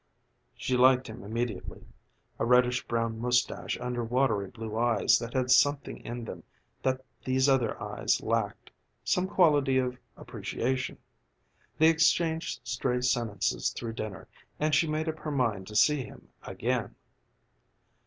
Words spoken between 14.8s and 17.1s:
made up her mind to see him again.